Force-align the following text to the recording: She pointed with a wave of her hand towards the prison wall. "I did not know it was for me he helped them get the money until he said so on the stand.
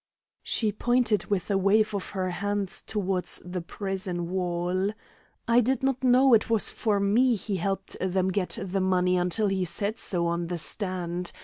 She 0.41 0.71
pointed 0.71 1.25
with 1.27 1.51
a 1.51 1.59
wave 1.59 1.93
of 1.93 2.09
her 2.17 2.31
hand 2.31 2.69
towards 2.69 3.39
the 3.45 3.61
prison 3.61 4.31
wall. 4.31 4.89
"I 5.47 5.59
did 5.61 5.83
not 5.83 6.03
know 6.03 6.33
it 6.33 6.49
was 6.49 6.71
for 6.71 6.99
me 6.99 7.35
he 7.35 7.57
helped 7.57 7.95
them 8.01 8.29
get 8.29 8.57
the 8.59 8.81
money 8.81 9.15
until 9.15 9.49
he 9.49 9.63
said 9.63 9.99
so 9.99 10.25
on 10.25 10.47
the 10.47 10.57
stand. 10.57 11.31